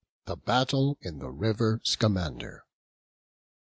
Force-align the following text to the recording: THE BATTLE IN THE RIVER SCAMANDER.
THE 0.25 0.35
BATTLE 0.35 0.97
IN 1.03 1.19
THE 1.19 1.29
RIVER 1.29 1.79
SCAMANDER. 1.83 2.63